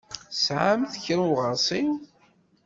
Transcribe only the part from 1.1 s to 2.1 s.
n uɣeṛsiw?